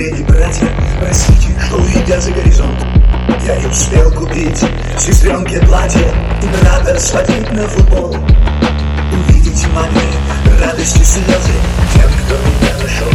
Среди 0.00 0.22
братья 0.22 0.66
Простите, 0.98 1.48
что 1.60 1.76
уйдя 1.76 2.18
за 2.18 2.30
горизонт. 2.30 2.86
Я 3.46 3.56
не 3.56 3.66
успел 3.66 4.10
купить 4.10 4.56
сестренке 4.98 5.60
платье 5.66 6.10
Император 6.40 6.98
сходить 6.98 7.52
на 7.52 7.68
футбол. 7.68 8.16
Увидеть 9.12 9.66
маме 9.74 10.00
радости 10.58 11.02
слезы 11.02 11.52
Тем, 11.92 12.10
кто 12.24 12.34
меня 12.36 12.82
нашел. 12.82 13.08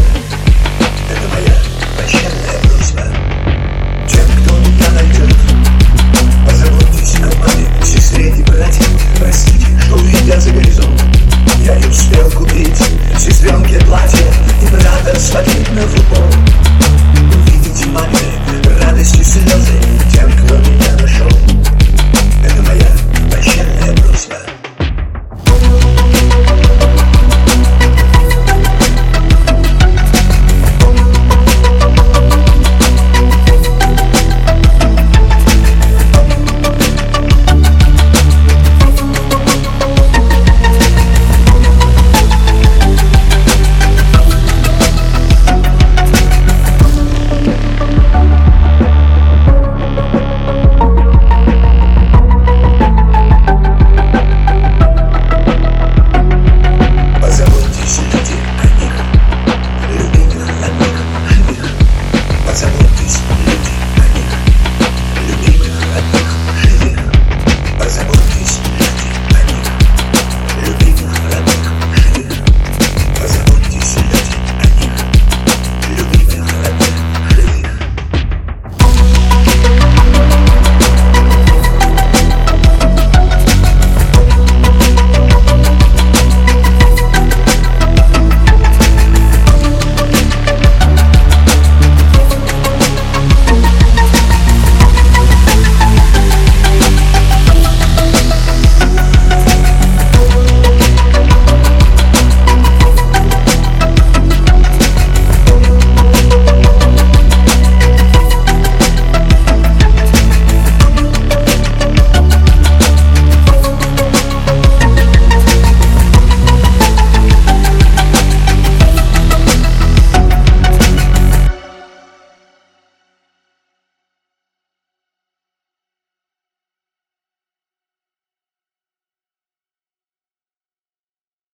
Это 1.09 1.27
моя 1.33 1.57
прощальная 1.97 2.59
просьба. 2.61 3.01
Тем, 4.07 4.27
кто 4.43 4.55
меня 4.59 4.89
найдет 4.93 5.35
Позаботьтесь 6.45 7.15
о 7.15 7.35
маме, 7.39 7.83
сестре 7.83 8.29
и 8.29 8.43
братьям. 8.43 8.91
Простите, 9.17 9.65
что 9.81 9.95
уйдя 9.95 10.39
за 10.39 10.51
горизонт. 10.51 11.03
Я 11.63 11.77
не 11.77 11.87
успел 11.87 12.29
купить 12.29 12.77
сестренке 13.17 13.79
платье 13.85 14.27
Император 14.61 15.15
сходить 15.15 15.71
на 15.71 15.81
футбол. 15.81 16.54
my 17.95 18.24